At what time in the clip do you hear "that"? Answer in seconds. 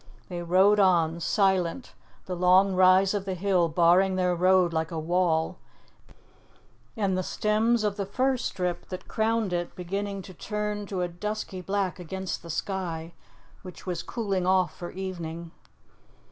8.89-9.07